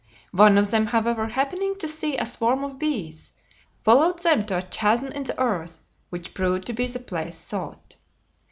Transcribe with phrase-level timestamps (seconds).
[0.31, 3.33] One of them, however, happening to see a swarm of bees,
[3.83, 7.97] followed them to a chasm in the earth, which proved to be the place sought.